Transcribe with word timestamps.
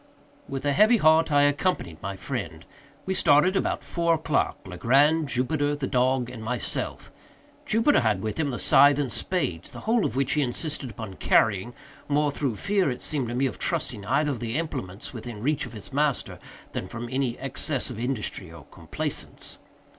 With 0.49 0.65
a 0.65 0.73
heavy 0.73 0.97
heart 0.97 1.31
I 1.31 1.43
accompanied 1.43 2.01
my 2.01 2.15
friend. 2.15 2.65
We 3.05 3.13
started 3.13 3.55
about 3.55 3.83
four 3.83 4.15
o'clock—Legrand, 4.15 5.29
Jupiter, 5.29 5.75
the 5.75 5.85
dog, 5.85 6.27
and 6.27 6.43
myself. 6.43 7.11
Jupiter 7.67 7.99
had 7.99 8.23
with 8.23 8.39
him 8.39 8.49
the 8.49 8.57
scythe 8.57 8.97
and 8.97 9.11
spades—the 9.11 9.81
whole 9.81 10.03
of 10.03 10.15
which 10.15 10.33
he 10.33 10.41
insisted 10.41 10.89
upon 10.89 11.17
carrying—more 11.17 12.31
through 12.31 12.55
fear, 12.55 12.89
it 12.89 13.03
seemed 13.03 13.27
to 13.27 13.35
me, 13.35 13.45
of 13.45 13.59
trusting 13.59 14.03
either 14.05 14.31
of 14.31 14.39
the 14.39 14.57
implements 14.57 15.13
within 15.13 15.43
reach 15.43 15.67
of 15.67 15.73
his 15.73 15.93
master, 15.93 16.39
than 16.71 16.87
from 16.87 17.07
any 17.11 17.37
excess 17.37 17.91
of 17.91 17.99
industry 17.99 18.51
or 18.51 18.65
complaisance. 18.71 19.59